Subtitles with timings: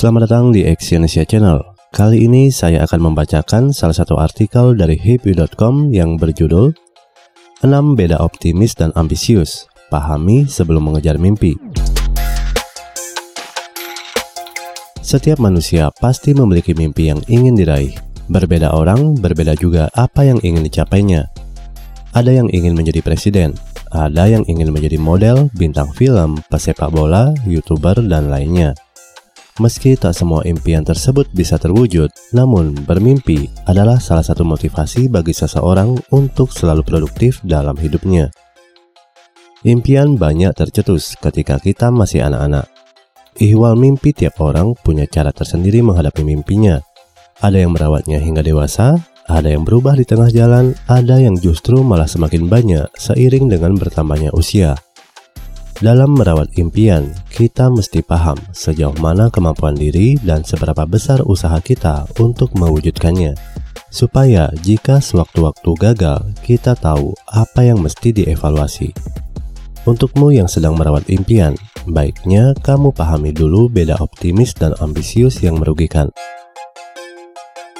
[0.00, 1.60] Selamat datang di Exyonesia Channel.
[1.92, 6.72] Kali ini saya akan membacakan salah satu artikel dari happy.com yang berjudul
[7.60, 7.68] 6
[8.00, 9.68] beda optimis dan ambisius.
[9.92, 11.52] Pahami sebelum mengejar mimpi.
[15.04, 17.92] Setiap manusia pasti memiliki mimpi yang ingin diraih.
[18.32, 21.28] Berbeda orang, berbeda juga apa yang ingin dicapainya.
[22.16, 23.52] Ada yang ingin menjadi presiden,
[23.92, 28.72] ada yang ingin menjadi model, bintang film, pesepak bola, youtuber, dan lainnya.
[29.60, 36.00] Meski tak semua impian tersebut bisa terwujud, namun bermimpi adalah salah satu motivasi bagi seseorang
[36.16, 38.32] untuk selalu produktif dalam hidupnya.
[39.68, 42.72] Impian banyak tercetus ketika kita masih anak-anak.
[43.36, 46.80] Ihwal mimpi tiap orang punya cara tersendiri menghadapi mimpinya.
[47.44, 48.96] Ada yang merawatnya hingga dewasa,
[49.28, 54.32] ada yang berubah di tengah jalan, ada yang justru malah semakin banyak seiring dengan bertambahnya
[54.32, 54.72] usia.
[55.80, 62.04] Dalam merawat impian, kita mesti paham sejauh mana kemampuan diri dan seberapa besar usaha kita
[62.20, 63.32] untuk mewujudkannya.
[63.88, 68.92] Supaya jika sewaktu-waktu gagal, kita tahu apa yang mesti dievaluasi.
[69.88, 71.56] Untukmu yang sedang merawat impian,
[71.88, 76.12] baiknya kamu pahami dulu beda optimis dan ambisius yang merugikan.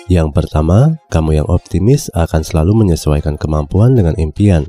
[0.09, 4.65] Yang pertama, kamu yang optimis akan selalu menyesuaikan kemampuan dengan impian,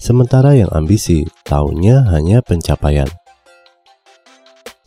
[0.00, 3.08] sementara yang ambisi tahunya hanya pencapaian.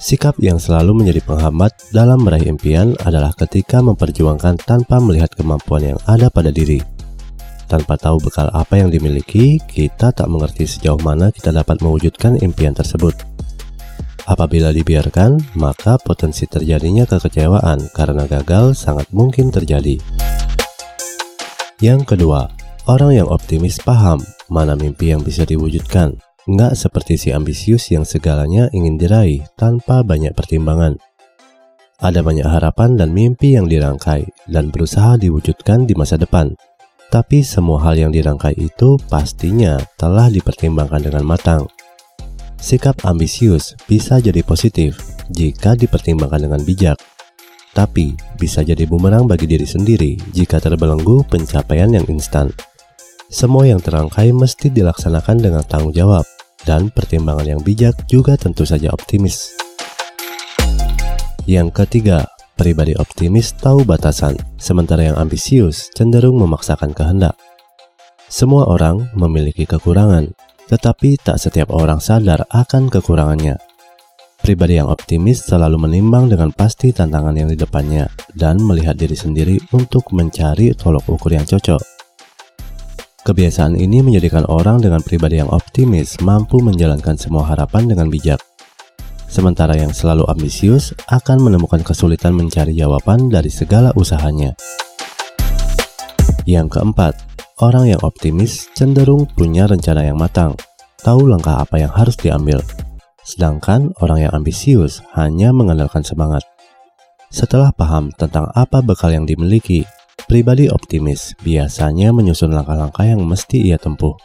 [0.04, 6.00] Sikap yang selalu menjadi penghambat dalam meraih impian adalah ketika memperjuangkan tanpa melihat kemampuan yang
[6.04, 6.84] ada pada diri.
[7.72, 12.76] Tanpa tahu bekal apa yang dimiliki, kita tak mengerti sejauh mana kita dapat mewujudkan impian
[12.76, 13.16] tersebut.
[14.24, 20.00] Apabila dibiarkan, maka potensi terjadinya kekecewaan karena gagal sangat mungkin terjadi.
[21.84, 22.48] Yang kedua,
[22.90, 24.20] orang yang optimis paham
[24.52, 30.36] mana mimpi yang bisa diwujudkan, nggak seperti si ambisius yang segalanya ingin diraih tanpa banyak
[30.36, 31.00] pertimbangan.
[32.04, 36.52] Ada banyak harapan dan mimpi yang dirangkai dan berusaha diwujudkan di masa depan.
[37.08, 41.70] Tapi semua hal yang dirangkai itu pastinya telah dipertimbangkan dengan matang
[42.64, 44.96] Sikap ambisius bisa jadi positif
[45.28, 46.96] jika dipertimbangkan dengan bijak,
[47.76, 52.56] tapi bisa jadi bumerang bagi diri sendiri jika terbelenggu pencapaian yang instan.
[53.34, 56.22] Semua yang terangkai mesti dilaksanakan dengan tanggung jawab,
[56.70, 59.58] dan pertimbangan yang bijak juga tentu saja optimis.
[61.50, 67.34] Yang ketiga, pribadi optimis tahu batasan, sementara yang ambisius cenderung memaksakan kehendak.
[68.30, 70.30] Semua orang memiliki kekurangan,
[70.70, 73.58] tetapi tak setiap orang sadar akan kekurangannya.
[74.46, 78.06] Pribadi yang optimis selalu menimbang dengan pasti tantangan yang di depannya
[78.38, 81.93] dan melihat diri sendiri untuk mencari tolok ukur yang cocok.
[83.24, 88.44] Kebiasaan ini menjadikan orang dengan pribadi yang optimis mampu menjalankan semua harapan dengan bijak.
[89.32, 94.54] Sementara yang selalu ambisius akan menemukan kesulitan mencari jawaban dari segala usahanya.
[96.44, 100.58] Yang keempat, Orang yang optimis cenderung punya rencana yang matang,
[101.06, 102.66] tahu langkah apa yang harus diambil.
[103.22, 106.42] Sedangkan orang yang ambisius hanya mengandalkan semangat.
[107.30, 109.86] Setelah paham tentang apa bekal yang dimiliki,
[110.34, 114.18] pribadi optimis biasanya menyusun langkah-langkah yang mesti ia tempuh.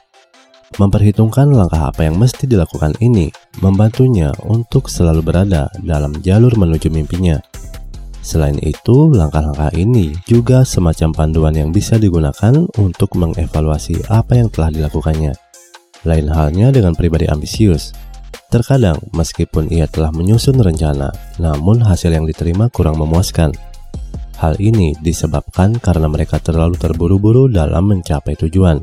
[0.80, 3.28] Memperhitungkan langkah apa yang mesti dilakukan ini
[3.60, 7.36] membantunya untuk selalu berada dalam jalur menuju mimpinya.
[8.24, 14.72] Selain itu, langkah-langkah ini juga semacam panduan yang bisa digunakan untuk mengevaluasi apa yang telah
[14.72, 15.36] dilakukannya.
[16.08, 17.92] Lain halnya dengan pribadi ambisius.
[18.48, 23.52] Terkadang, meskipun ia telah menyusun rencana, namun hasil yang diterima kurang memuaskan.
[24.38, 28.78] Hal ini disebabkan karena mereka terlalu terburu-buru dalam mencapai tujuan.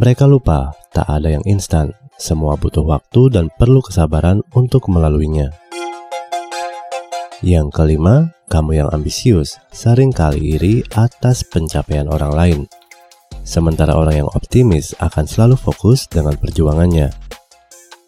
[0.00, 5.52] Mereka lupa tak ada yang instan, semua butuh waktu dan perlu kesabaran untuk melaluinya.
[7.44, 12.60] Yang kelima, kamu yang ambisius sering kali iri atas pencapaian orang lain.
[13.44, 17.12] Sementara orang yang optimis akan selalu fokus dengan perjuangannya.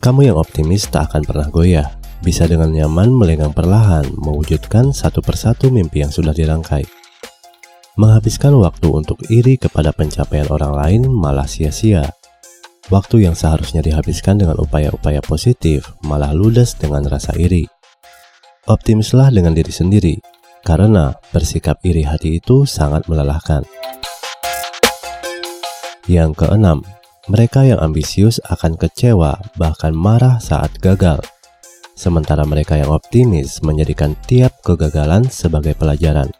[0.01, 5.71] Kamu yang optimis tak akan pernah goyah, bisa dengan nyaman melenggang perlahan mewujudkan satu persatu
[5.71, 6.83] mimpi yang sudah dirangkai.
[7.99, 12.07] Menghabiskan waktu untuk iri kepada pencapaian orang lain malah sia-sia.
[12.89, 17.67] Waktu yang seharusnya dihabiskan dengan upaya-upaya positif malah ludes dengan rasa iri.
[18.71, 20.15] Optimislah dengan diri sendiri,
[20.63, 23.67] karena bersikap iri hati itu sangat melelahkan.
[26.09, 26.81] Yang keenam,
[27.29, 31.21] mereka yang ambisius akan kecewa bahkan marah saat gagal.
[31.99, 36.31] Sementara mereka yang optimis menjadikan tiap kegagalan sebagai pelajaran.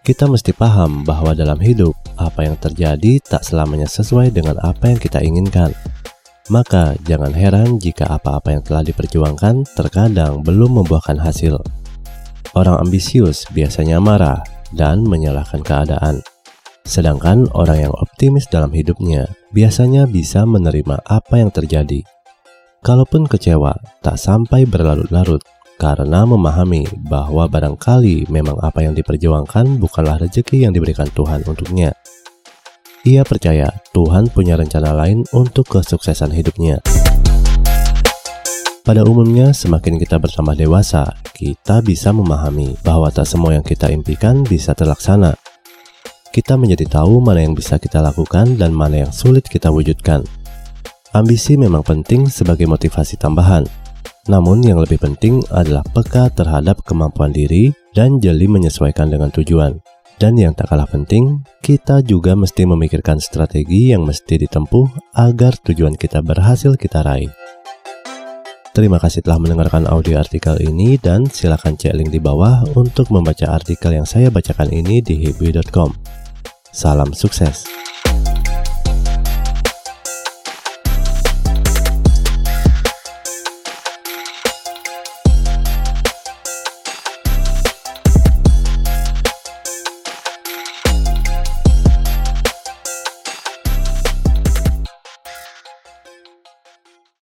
[0.00, 4.96] Kita mesti paham bahwa dalam hidup, apa yang terjadi tak selamanya sesuai dengan apa yang
[4.96, 5.76] kita inginkan.
[6.48, 11.60] Maka jangan heran jika apa-apa yang telah diperjuangkan terkadang belum membuahkan hasil.
[12.56, 14.40] Orang ambisius biasanya marah
[14.72, 16.24] dan menyalahkan keadaan.
[16.88, 22.00] Sedangkan orang yang optimis dalam hidupnya biasanya bisa menerima apa yang terjadi.
[22.80, 25.44] Kalaupun kecewa, tak sampai berlarut-larut
[25.76, 31.92] karena memahami bahwa barangkali memang apa yang diperjuangkan bukanlah rezeki yang diberikan Tuhan untuknya.
[33.04, 36.80] Ia percaya Tuhan punya rencana lain untuk kesuksesan hidupnya.
[38.80, 41.04] Pada umumnya, semakin kita bertambah dewasa,
[41.36, 45.36] kita bisa memahami bahwa tak semua yang kita impikan bisa terlaksana.
[46.32, 50.39] Kita menjadi tahu mana yang bisa kita lakukan dan mana yang sulit kita wujudkan.
[51.10, 53.66] Ambisi memang penting sebagai motivasi tambahan,
[54.30, 59.74] namun yang lebih penting adalah peka terhadap kemampuan diri dan jeli menyesuaikan dengan tujuan.
[60.22, 65.98] Dan yang tak kalah penting, kita juga mesti memikirkan strategi yang mesti ditempuh agar tujuan
[65.98, 67.32] kita berhasil kita raih.
[68.70, 73.50] Terima kasih telah mendengarkan audio artikel ini dan silakan cek link di bawah untuk membaca
[73.50, 75.90] artikel yang saya bacakan ini di hibui.com.
[76.70, 77.79] Salam sukses.